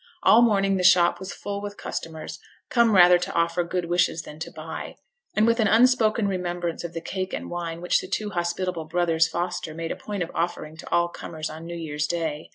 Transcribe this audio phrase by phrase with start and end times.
[0.23, 2.39] All morning the shop was full with customers,
[2.71, 4.95] come rather to offer good wishes than to buy,
[5.35, 9.27] and with an unspoken remembrance of the cake and wine which the two hospitable brothers
[9.27, 12.49] Foster made a point of offering to all comers on new year's day.